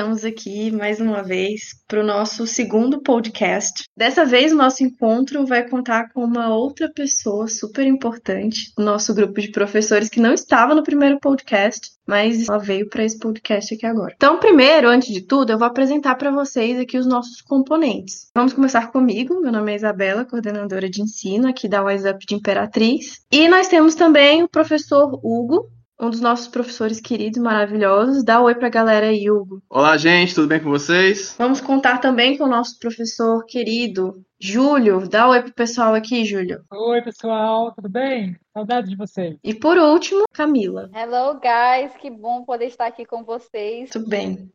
[0.00, 3.84] estamos aqui mais uma vez para o nosso segundo podcast.
[3.94, 9.14] Dessa vez, o nosso encontro vai contar com uma outra pessoa super importante, o nosso
[9.14, 13.74] grupo de professores que não estava no primeiro podcast, mas ela veio para esse podcast
[13.74, 14.14] aqui agora.
[14.16, 18.30] Então, primeiro, antes de tudo, eu vou apresentar para vocês aqui os nossos componentes.
[18.34, 19.38] Vamos começar comigo.
[19.42, 23.20] Meu nome é Isabela, coordenadora de ensino aqui da Up de Imperatriz.
[23.30, 25.68] E nós temos também o professor Hugo,
[26.00, 28.24] um dos nossos professores queridos, maravilhosos.
[28.24, 29.62] Dá um oi pra galera aí, Hugo.
[29.68, 31.34] Olá, gente, tudo bem com vocês?
[31.38, 35.06] Vamos contar também com o nosso professor querido, Júlio.
[35.06, 36.64] Dá um oi pro pessoal aqui, Júlio.
[36.72, 38.34] Oi, pessoal, tudo bem?
[38.54, 39.36] Saudades de vocês.
[39.44, 40.90] E por último, Camila.
[40.94, 43.90] Hello, guys, que bom poder estar aqui com vocês.
[43.90, 44.50] Tudo bem.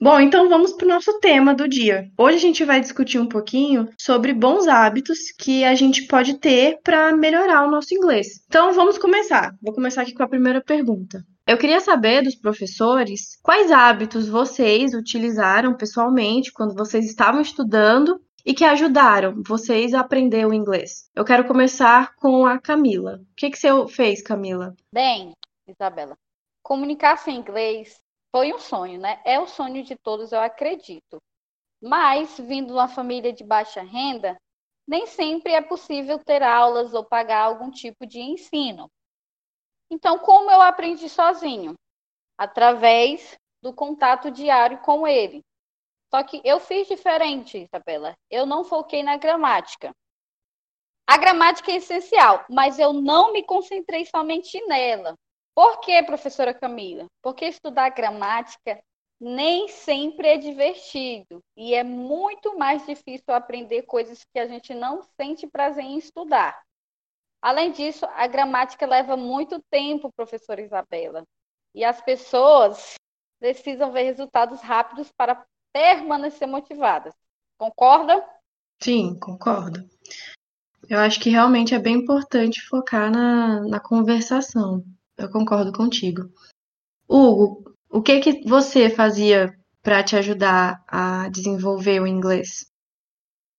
[0.00, 2.10] Bom, então vamos para o nosso tema do dia.
[2.18, 6.78] Hoje a gente vai discutir um pouquinho sobre bons hábitos que a gente pode ter
[6.82, 8.42] para melhorar o nosso inglês.
[8.46, 9.54] Então vamos começar.
[9.62, 11.22] Vou começar aqui com a primeira pergunta.
[11.46, 18.54] Eu queria saber dos professores quais hábitos vocês utilizaram pessoalmente quando vocês estavam estudando e
[18.54, 21.10] que ajudaram vocês a aprender o inglês.
[21.16, 23.20] Eu quero começar com a Camila.
[23.20, 24.72] O que, que você fez, Camila?
[24.92, 25.32] Bem,
[25.66, 26.16] Isabela,
[26.62, 29.20] comunicar-se em inglês foi um sonho, né?
[29.24, 31.20] É o sonho de todos, eu acredito.
[31.82, 34.36] Mas, vindo de uma família de baixa renda,
[34.86, 38.88] nem sempre é possível ter aulas ou pagar algum tipo de ensino.
[39.90, 41.74] Então, como eu aprendi sozinho?
[42.38, 45.42] Através do contato diário com ele.
[46.12, 48.14] Só que eu fiz diferente, Isabela.
[48.30, 49.92] Eu não foquei na gramática.
[51.06, 55.14] A gramática é essencial, mas eu não me concentrei somente nela.
[55.54, 57.06] Por quê, professora Camila?
[57.22, 58.82] Porque estudar gramática
[59.18, 65.02] nem sempre é divertido e é muito mais difícil aprender coisas que a gente não
[65.18, 66.60] sente prazer em estudar.
[67.40, 71.24] Além disso, a gramática leva muito tempo, professora Isabela,
[71.74, 72.94] e as pessoas
[73.38, 75.46] precisam ver resultados rápidos para
[75.76, 77.12] permanecer motivadas.
[77.58, 78.24] Concorda?
[78.82, 79.86] Sim, concordo.
[80.88, 84.82] Eu acho que realmente é bem importante focar na, na conversação.
[85.18, 86.30] Eu concordo contigo.
[87.06, 92.66] Hugo, o que que você fazia para te ajudar a desenvolver o inglês?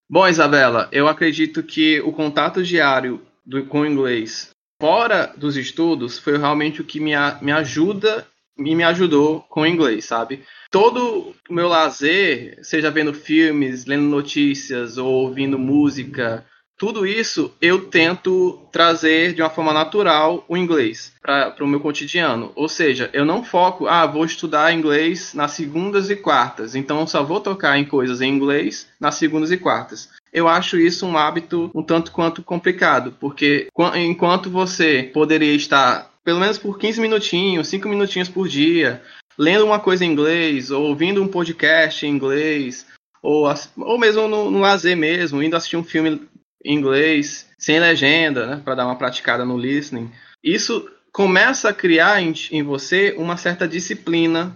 [0.09, 4.49] Bom, Isabela, eu acredito que o contato diário do, com o inglês
[4.81, 7.11] fora dos estudos foi realmente o que me,
[7.41, 10.43] me ajuda e me ajudou com o inglês, sabe?
[10.69, 16.45] todo o meu lazer, seja vendo filmes, lendo notícias ou ouvindo música,
[16.77, 22.51] tudo isso eu tento trazer de uma forma natural o inglês para o meu cotidiano.
[22.55, 27.23] Ou seja, eu não foco, ah, vou estudar inglês nas segundas e quartas, então só
[27.23, 30.09] vou tocar em coisas em inglês nas segundas e quartas.
[30.31, 36.41] Eu acho isso um hábito um tanto quanto complicado, porque enquanto você poderia estar pelo
[36.41, 39.01] menos por 15 minutinhos, 5 minutinhos por dia,
[39.39, 42.85] lendo uma coisa em inglês, ou ouvindo um podcast em inglês,
[43.23, 43.45] ou,
[43.77, 46.21] ou mesmo no, no lazer mesmo, indo assistir um filme
[46.65, 50.11] em inglês, sem legenda, né, para dar uma praticada no listening.
[50.43, 54.53] Isso começa a criar em, em você uma certa disciplina,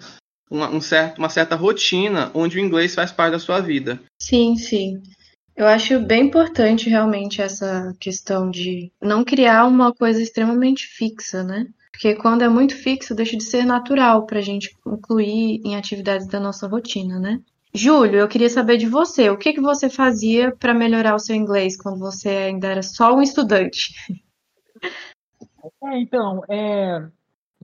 [0.50, 3.98] uma, um certo, uma certa rotina onde o inglês faz parte da sua vida.
[4.22, 5.02] Sim, sim.
[5.56, 11.68] Eu acho bem importante realmente essa questão de não criar uma coisa extremamente fixa, né?
[11.92, 16.26] Porque quando é muito fixo, deixa de ser natural para a gente incluir em atividades
[16.28, 17.40] da nossa rotina, né?
[17.74, 19.30] Júlio, eu queria saber de você.
[19.30, 23.14] O que, que você fazia para melhorar o seu inglês quando você ainda era só
[23.14, 23.94] um estudante?
[25.84, 27.08] É, então, é,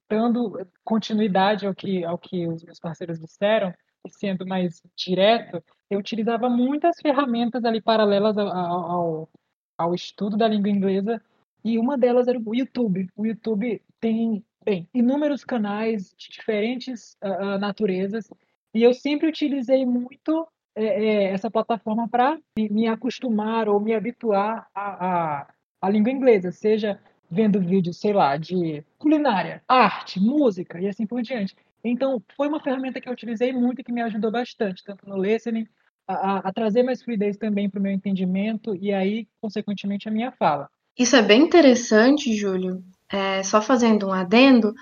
[0.09, 3.73] dando continuidade ao que, ao que os meus parceiros disseram,
[4.05, 9.29] e sendo mais direto, eu utilizava muitas ferramentas ali paralelas ao, ao,
[9.77, 11.21] ao estudo da língua inglesa
[11.63, 13.09] e uma delas era o YouTube.
[13.15, 18.29] O YouTube tem, bem, inúmeros canais de diferentes uh, naturezas
[18.73, 24.67] e eu sempre utilizei muito é, é, essa plataforma para me acostumar ou me habituar
[24.75, 25.05] à,
[25.41, 25.47] à,
[25.81, 26.99] à língua inglesa, seja
[27.29, 31.55] vendo vídeos, sei lá, de culinária, arte, música e assim por diante.
[31.83, 35.21] Então, foi uma ferramenta que eu utilizei muito e que me ajudou bastante, tanto no
[35.21, 35.67] listening,
[36.07, 40.31] a, a trazer mais fluidez também para o meu entendimento e aí, consequentemente, a minha
[40.31, 40.69] fala.
[40.97, 42.83] Isso é bem interessante, Júlio.
[43.11, 44.73] É, só fazendo um adendo,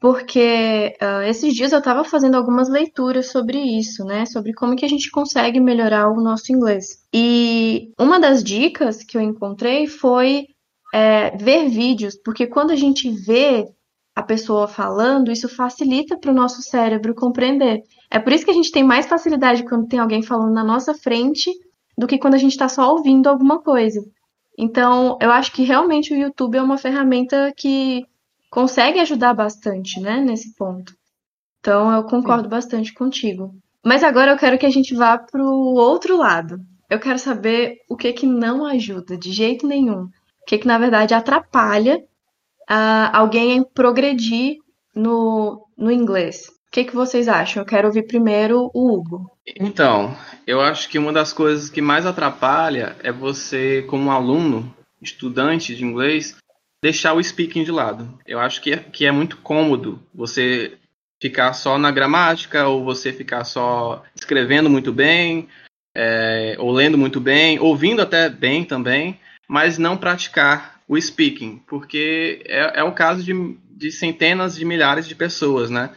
[0.00, 4.26] porque uh, esses dias eu estava fazendo algumas leituras sobre isso, né?
[4.26, 7.02] Sobre como que a gente consegue melhorar o nosso inglês.
[7.12, 10.48] E uma das dicas que eu encontrei foi
[10.92, 13.66] é, ver vídeos, porque quando a gente vê
[14.14, 17.82] a pessoa falando, isso facilita para o nosso cérebro compreender.
[18.10, 20.94] É por isso que a gente tem mais facilidade quando tem alguém falando na nossa
[20.94, 21.50] frente
[21.98, 24.00] do que quando a gente está só ouvindo alguma coisa.
[24.56, 28.06] Então, eu acho que realmente o YouTube é uma ferramenta que
[28.48, 30.94] consegue ajudar bastante, né, nesse ponto.
[31.58, 32.50] Então, eu concordo Sim.
[32.50, 33.52] bastante contigo.
[33.84, 36.60] Mas agora eu quero que a gente vá pro outro lado.
[36.88, 40.04] Eu quero saber o que que não ajuda de jeito nenhum.
[40.04, 40.10] O
[40.46, 42.00] que que na verdade atrapalha
[42.70, 44.58] uh, alguém progredir
[44.94, 46.48] no, no inglês.
[46.48, 47.62] O que, que vocês acham?
[47.62, 49.30] Eu quero ouvir primeiro o Hugo.
[49.60, 50.16] Então,
[50.46, 55.84] eu acho que uma das coisas que mais atrapalha é você, como aluno, estudante de
[55.84, 56.36] inglês,
[56.82, 58.18] deixar o speaking de lado.
[58.26, 60.76] Eu acho que é, que é muito cômodo você
[61.20, 65.48] ficar só na gramática, ou você ficar só escrevendo muito bem,
[65.94, 69.18] é, ou lendo muito bem, ouvindo até bem também,
[69.48, 73.32] mas não praticar o speaking, porque é, é o caso de,
[73.70, 75.90] de centenas de milhares de pessoas, né?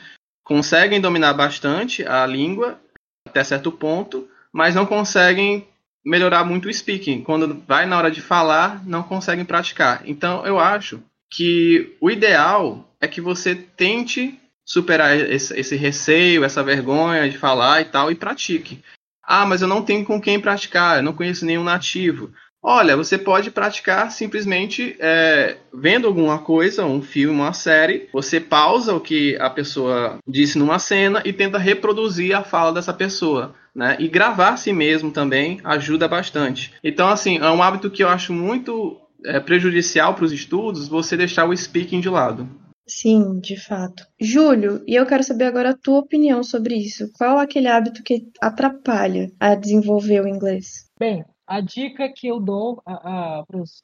[0.44, 2.80] Conseguem dominar bastante a língua
[3.28, 5.68] até certo ponto, mas não conseguem
[6.06, 7.22] melhorar muito o speaking.
[7.22, 10.02] Quando vai na hora de falar, não conseguem praticar.
[10.06, 16.64] Então, eu acho que o ideal é que você tente superar esse, esse, receio, essa
[16.64, 18.82] vergonha de falar e tal, e pratique.
[19.24, 22.32] Ah, mas eu não tenho com quem praticar, eu não conheço nenhum nativo.
[22.70, 28.10] Olha, você pode praticar simplesmente é, vendo alguma coisa, um filme, uma série.
[28.12, 32.94] Você pausa o que a pessoa disse numa cena e tenta reproduzir a fala dessa
[32.94, 33.56] pessoa.
[33.74, 33.96] Né?
[34.00, 36.74] E gravar a si mesmo também ajuda bastante.
[36.84, 41.16] Então, assim, é um hábito que eu acho muito é, prejudicial para os estudos você
[41.16, 42.50] deixar o speaking de lado.
[42.86, 44.04] Sim, de fato.
[44.20, 47.10] Júlio, e eu quero saber agora a tua opinião sobre isso.
[47.14, 50.90] Qual é aquele hábito que atrapalha a desenvolver o inglês?
[51.00, 53.84] Bem, a dica que eu dou para os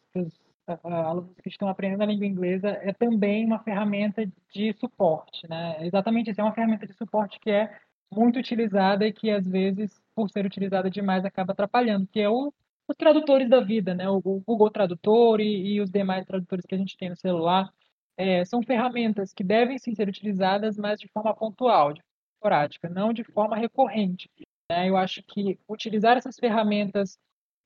[0.83, 5.77] alunos que estão aprendendo a língua inglesa é também uma ferramenta de suporte, né?
[5.85, 7.77] Exatamente isso, é uma ferramenta de suporte que é
[8.11, 12.53] muito utilizada e que às vezes, por ser utilizada demais, acaba atrapalhando, que é o,
[12.87, 14.09] os tradutores da vida, né?
[14.09, 17.71] O, o Google Tradutor e, e, os demais tradutores que a gente tem no celular.
[18.15, 22.89] É, são ferramentas que devem sim ser utilizadas, mas de forma pontual, de forma esporádica,
[22.89, 24.29] não de forma recorrente.
[24.69, 24.89] Né?
[24.89, 27.17] Eu acho que utilizar essas ferramentas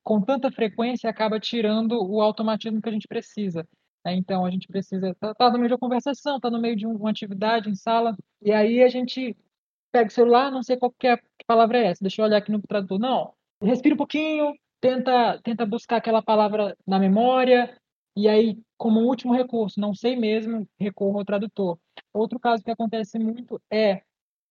[0.07, 3.67] com tanta frequência acaba tirando o automatismo que a gente precisa.
[4.05, 4.15] Né?
[4.15, 6.87] Então, a gente precisa tá, tá no meio de uma conversação, tá no meio de
[6.87, 9.35] uma atividade em sala, e aí a gente
[9.91, 12.37] pega o celular, não sei qual que, é, que palavra é essa, deixa eu olhar
[12.37, 12.97] aqui no tradutor.
[12.97, 17.77] Não, respira um pouquinho, tenta, tenta buscar aquela palavra na memória,
[18.15, 21.77] e aí, como último recurso, não sei mesmo, recorro ao tradutor.
[22.13, 24.03] Outro caso que acontece muito é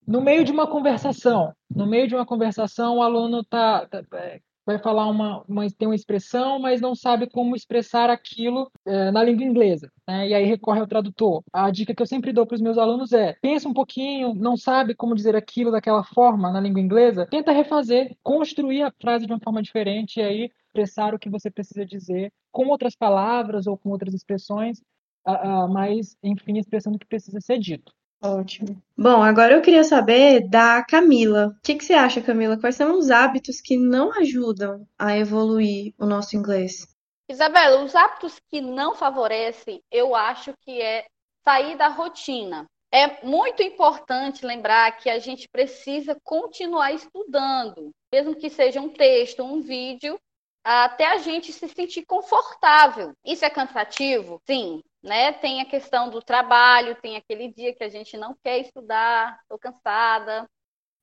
[0.06, 4.41] no meio de uma conversação, no meio de uma conversação, o aluno está tá, é,
[4.66, 9.22] vai falar uma, uma, tem uma expressão, mas não sabe como expressar aquilo é, na
[9.22, 10.28] língua inglesa, né?
[10.28, 11.44] E aí recorre ao tradutor.
[11.52, 14.56] A dica que eu sempre dou para os meus alunos é: pensa um pouquinho, não
[14.56, 19.32] sabe como dizer aquilo daquela forma na língua inglesa, tenta refazer, construir a frase de
[19.32, 23.78] uma forma diferente e aí expressar o que você precisa dizer com outras palavras ou
[23.78, 24.80] com outras expressões,
[25.26, 27.92] uh, uh, mas enfim, expressando o que precisa ser dito.
[28.22, 28.82] Ótimo.
[28.96, 31.48] Bom, agora eu queria saber da Camila.
[31.48, 32.58] O que, que você acha, Camila?
[32.58, 36.86] Quais são os hábitos que não ajudam a evoluir o nosso inglês?
[37.28, 41.04] Isabela, os hábitos que não favorecem, eu acho que é
[41.44, 42.66] sair da rotina.
[42.92, 49.42] É muito importante lembrar que a gente precisa continuar estudando, mesmo que seja um texto,
[49.42, 50.18] um vídeo,
[50.64, 53.12] até a gente se sentir confortável.
[53.25, 54.40] Isso é cansativo?
[54.46, 55.32] Sim, né?
[55.32, 59.58] Tem a questão do trabalho, tem aquele dia que a gente não quer estudar, estou
[59.58, 60.48] cansada,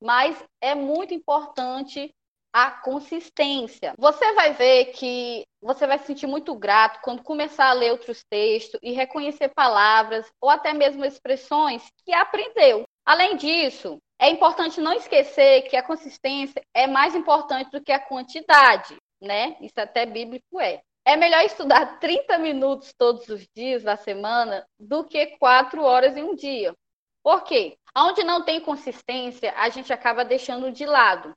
[0.02, 2.14] mas é muito importante
[2.52, 3.94] a consistência.
[3.98, 8.24] Você vai ver que você vai se sentir muito grato quando começar a ler outros
[8.30, 12.84] textos e reconhecer palavras ou até mesmo expressões que aprendeu.
[13.06, 18.00] Além disso, é importante não esquecer que a consistência é mais importante do que a
[18.00, 19.56] quantidade, né?
[19.62, 20.82] Isso até bíblico é.
[21.06, 26.24] É melhor estudar 30 minutos todos os dias da semana do que 4 horas em
[26.24, 26.74] um dia.
[27.22, 27.78] Por quê?
[27.96, 31.34] Onde não tem consistência, a gente acaba deixando de lado.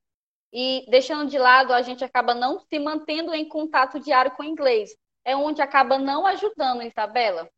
[0.52, 4.46] E deixando de lado, a gente acaba não se mantendo em contato diário com o
[4.46, 4.96] inglês.
[5.24, 7.48] É onde acaba não ajudando, Isabela.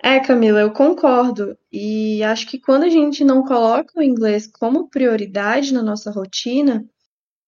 [0.00, 1.58] É, Camila, eu concordo.
[1.70, 6.88] E acho que quando a gente não coloca o inglês como prioridade na nossa rotina,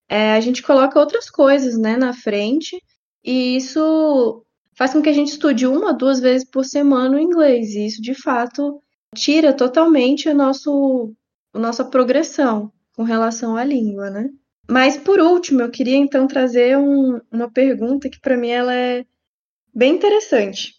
[0.08, 2.82] é, a gente coloca outras coisas né, na frente
[3.24, 7.74] e isso faz com que a gente estude uma, duas vezes por semana o inglês.
[7.74, 8.82] E isso, de fato,
[9.14, 11.14] tira totalmente a, nosso,
[11.52, 14.30] a nossa progressão com relação à língua, né?
[14.68, 19.04] Mas, por último, eu queria então trazer um, uma pergunta que, para mim, ela é
[19.74, 20.74] bem interessante.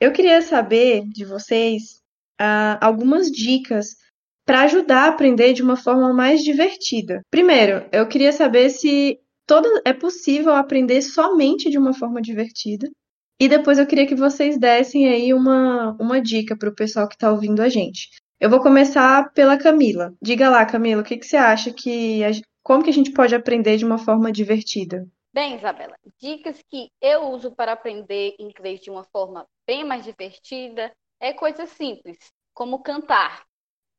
[0.00, 2.02] Eu queria saber de vocês
[2.40, 3.96] uh, algumas dicas
[4.44, 7.22] para ajudar a aprender de uma forma mais divertida.
[7.30, 12.90] Primeiro, eu queria saber se toda, é possível aprender somente de uma forma divertida.
[13.38, 17.14] E depois eu queria que vocês dessem aí uma, uma dica para o pessoal que
[17.14, 18.08] está ouvindo a gente.
[18.40, 20.14] Eu vou começar pela Camila.
[20.20, 22.20] Diga lá, Camila, o que, que você acha que.
[22.62, 25.06] Como que a gente pode aprender de uma forma divertida?
[25.32, 30.90] Bem, Isabela, dicas que eu uso para aprender inglês de uma forma bem mais divertida
[31.20, 32.18] é coisa simples,
[32.54, 33.44] como cantar.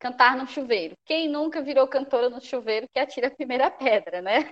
[0.00, 0.94] Cantar no chuveiro.
[1.04, 4.50] Quem nunca virou cantora no chuveiro que atira a primeira pedra, né?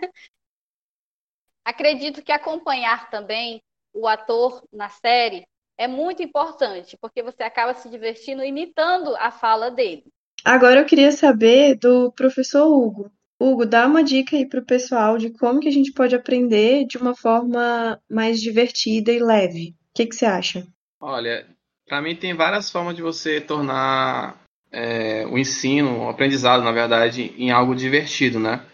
[1.67, 3.61] Acredito que acompanhar também
[3.93, 5.43] o ator na série
[5.77, 10.05] é muito importante, porque você acaba se divertindo imitando a fala dele.
[10.45, 13.11] Agora eu queria saber do professor Hugo.
[13.41, 16.87] Hugo, dá uma dica aí para o pessoal de como que a gente pode aprender
[16.87, 19.71] de uma forma mais divertida e leve.
[19.71, 20.65] O que, que você acha?
[21.01, 21.49] Olha,
[21.85, 27.35] para mim tem várias formas de você tornar é, o ensino, o aprendizado, na verdade,
[27.37, 28.65] em algo divertido, né?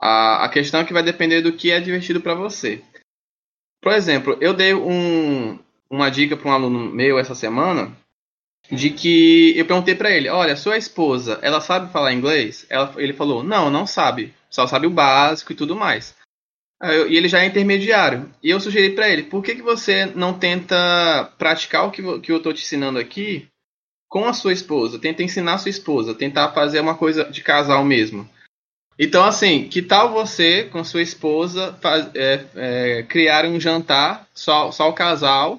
[0.00, 2.82] A, a questão é que vai depender do que é divertido para você.
[3.82, 5.58] Por exemplo, eu dei um,
[5.90, 7.94] uma dica para um aluno meu essa semana
[8.70, 12.66] de que eu perguntei para ele, olha, sua esposa, ela sabe falar inglês?
[12.70, 16.14] Ela, ele falou, não, não sabe, só sabe o básico e tudo mais.
[16.82, 18.30] E ele já é intermediário.
[18.42, 22.32] E eu sugeri para ele, por que, que você não tenta praticar o que, que
[22.32, 23.48] eu estou te ensinando aqui
[24.08, 24.98] com a sua esposa?
[24.98, 28.28] Tenta ensinar a sua esposa, tentar fazer uma coisa de casal mesmo.
[29.02, 34.70] Então, assim, que tal você com sua esposa faz, é, é, criar um jantar, só,
[34.70, 35.58] só o casal,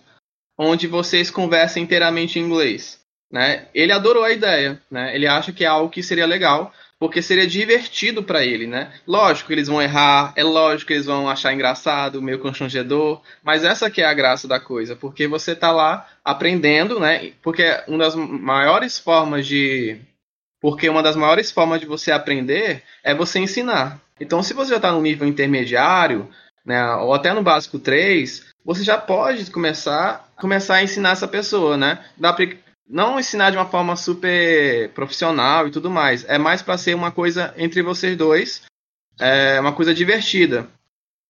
[0.55, 2.99] onde vocês conversem inteiramente em inglês?
[3.31, 3.65] Né?
[3.73, 5.15] Ele adorou a ideia, né?
[5.15, 8.93] Ele acha que é algo que seria legal, porque seria divertido para ele, né?
[9.07, 13.63] Lógico que eles vão errar, é lógico que eles vão achar engraçado, meio constrangedor, mas
[13.63, 17.31] essa que é a graça da coisa, porque você tá lá aprendendo, né?
[17.41, 19.99] Porque uma das maiores formas de
[20.61, 23.99] porque uma das maiores formas de você aprender é você ensinar.
[24.19, 26.29] Então, se você já está no nível intermediário,
[26.63, 31.75] né, ou até no básico 3, você já pode começar, começar a ensinar essa pessoa,
[31.75, 32.05] né?
[32.15, 32.45] Dá pra,
[32.87, 36.23] não ensinar de uma forma super profissional e tudo mais.
[36.29, 38.61] É mais para ser uma coisa entre vocês dois,
[39.19, 40.67] é uma coisa divertida.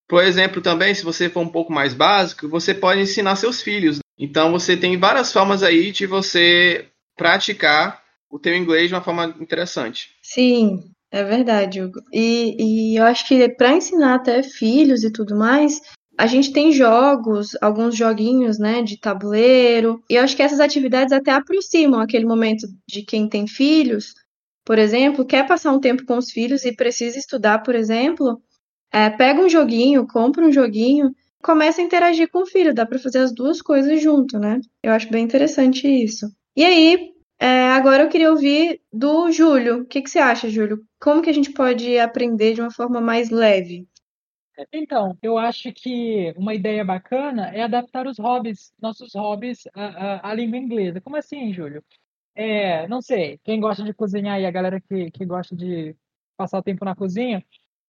[0.10, 4.00] Por exemplo, também, se você for um pouco mais básico, você pode ensinar seus filhos.
[4.20, 9.36] Então, você tem várias formas aí de você praticar o teu inglês de uma forma
[9.40, 10.10] interessante.
[10.22, 12.02] Sim, é verdade, Hugo.
[12.14, 12.56] E,
[12.94, 15.82] e eu acho que para ensinar até filhos e tudo mais,
[16.18, 21.12] a gente tem jogos, alguns joguinhos, né, de tabuleiro, e eu acho que essas atividades
[21.12, 24.14] até aproximam aquele momento de quem tem filhos,
[24.64, 28.42] por exemplo, quer passar um tempo com os filhos e precisa estudar, por exemplo,
[28.92, 31.12] é, pega um joguinho, compra um joguinho,
[31.42, 34.60] começa a interagir com o filho, dá para fazer as duas coisas junto, né?
[34.84, 36.28] Eu acho bem interessante isso.
[36.56, 37.12] E aí,
[37.42, 39.82] é, agora eu queria ouvir do Júlio.
[39.82, 40.86] O que, que você acha, Júlio?
[41.00, 43.88] Como que a gente pode aprender de uma forma mais leve?
[44.72, 50.58] Então, eu acho que uma ideia bacana é adaptar os hobbies, nossos hobbies, à língua
[50.58, 51.02] inglesa.
[51.02, 51.84] Como assim, Júlio?
[52.36, 55.96] É, não sei, quem gosta de cozinhar e a galera que, que gosta de
[56.38, 57.44] passar o tempo na cozinha,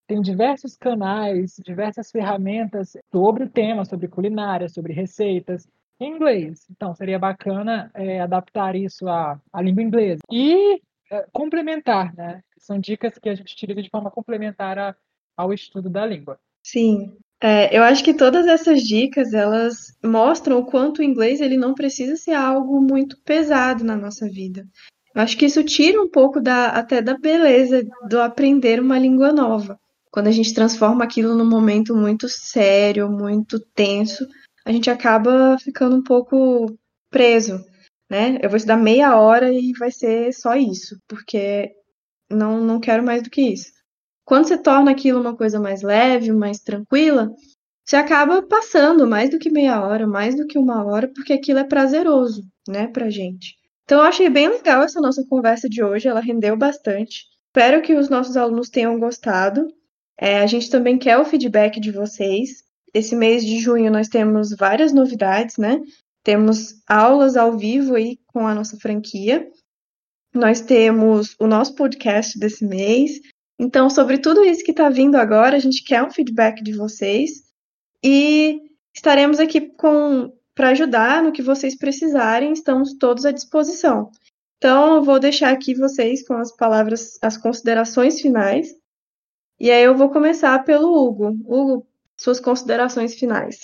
[0.07, 5.69] tem diversos canais, diversas ferramentas sobre o tema, sobre culinária, sobre receitas,
[6.03, 6.67] em inglês.
[6.71, 10.21] Então, seria bacana é, adaptar isso à, à língua inglesa.
[10.31, 10.81] E
[11.11, 12.43] é, complementar, né?
[12.59, 14.97] São dicas que a gente utiliza de forma complementar a,
[15.37, 16.39] ao estudo da língua.
[16.63, 17.17] Sim.
[17.41, 21.75] É, eu acho que todas essas dicas, elas mostram o quanto o inglês ele não
[21.75, 24.65] precisa ser algo muito pesado na nossa vida.
[25.15, 29.33] Eu acho que isso tira um pouco da, até da beleza do aprender uma língua
[29.33, 29.79] nova.
[30.11, 34.27] Quando a gente transforma aquilo num momento muito sério, muito tenso,
[34.64, 36.66] a gente acaba ficando um pouco
[37.11, 37.64] preso,
[38.11, 38.38] né?
[38.42, 41.73] Eu vou estudar meia hora e vai ser só isso, porque
[42.31, 43.73] não, não quero mais do que isso.
[44.25, 47.31] Quando você torna aquilo uma coisa mais leve, mais tranquila,
[47.85, 51.59] você acaba passando mais do que meia hora, mais do que uma hora, porque aquilo
[51.59, 53.57] é prazeroso, né, pra gente.
[53.85, 57.25] Então eu achei bem legal essa nossa conversa de hoje, ela rendeu bastante.
[57.49, 59.66] Espero que os nossos alunos tenham gostado.
[60.19, 62.62] É, a gente também quer o feedback de vocês.
[62.95, 65.81] Esse mês de junho nós temos várias novidades, né?
[66.23, 69.49] Temos aulas ao vivo aí com a nossa franquia.
[70.35, 73.21] Nós temos o nosso podcast desse mês,
[73.63, 77.45] então, sobre tudo isso que está vindo agora, a gente quer um feedback de vocês
[78.03, 78.61] e
[78.93, 84.11] estaremos aqui com para ajudar no que vocês precisarem, estamos todos à disposição.
[84.59, 88.75] Então, eu vou deixar aqui vocês com as palavras, as considerações finais.
[89.61, 91.29] E aí eu vou começar pelo Hugo.
[91.47, 91.87] Hugo,
[92.23, 93.61] suas considerações finais.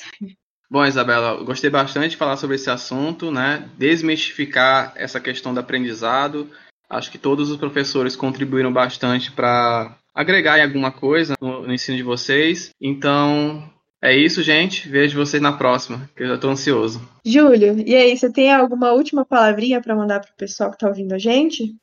[0.70, 3.68] Bom, Isabela, gostei bastante de falar sobre esse assunto, né?
[3.78, 6.50] Desmistificar essa questão do aprendizado
[6.88, 11.98] Acho que todos os professores contribuíram bastante para agregar em alguma coisa no, no, ensino
[11.98, 12.70] de vocês.
[12.80, 14.88] Então, é isso, gente.
[14.88, 17.06] Vejo vocês na próxima, que eu já estou ansioso.
[17.24, 20.88] Júlio, e aí, você tem alguma última palavrinha para mandar para o pessoal que está
[20.88, 21.76] ouvindo a gente?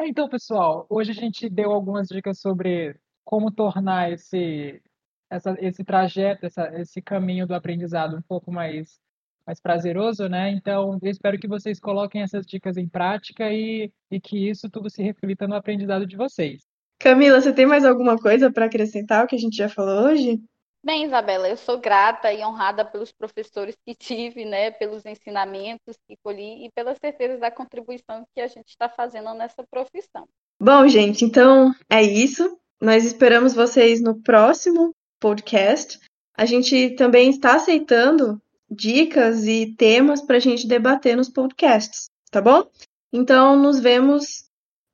[0.00, 4.82] Então, pessoal, hoje a gente deu algumas dicas sobre como tornar esse,
[5.30, 8.98] essa, esse trajeto, essa, esse caminho do aprendizado um pouco mais,
[9.46, 10.50] mais prazeroso, né?
[10.50, 14.90] Então, eu espero que vocês coloquem essas dicas em prática e, e que isso tudo
[14.90, 16.62] se reflita no aprendizado de vocês.
[16.98, 20.40] Camila, você tem mais alguma coisa para acrescentar ao que a gente já falou hoje?
[20.84, 26.16] Bem, Isabela, eu sou grata e honrada pelos professores que tive, né, pelos ensinamentos que
[26.22, 30.26] colhi e pela certeza da contribuição que a gente está fazendo nessa profissão.
[30.60, 32.58] Bom, gente, então é isso.
[32.80, 35.98] Nós esperamos vocês no próximo podcast.
[36.36, 42.40] A gente também está aceitando dicas e temas para a gente debater nos podcasts, tá
[42.40, 42.68] bom?
[43.12, 44.44] Então, nos vemos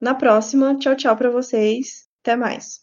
[0.01, 0.77] na próxima.
[0.79, 2.07] Tchau, tchau para vocês.
[2.23, 2.83] Até mais.